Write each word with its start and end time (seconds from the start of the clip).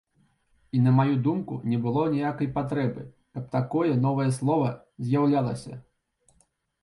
І 0.77 0.79
на 0.85 0.91
маю 0.99 1.17
думку, 1.25 1.57
не 1.73 1.77
было 1.83 2.05
ніякай 2.13 2.47
патрэбы, 2.55 3.03
каб 3.37 3.45
такое 3.57 3.91
новае 4.05 4.27
слова 4.39 4.71
з'яўлялася. 5.09 5.73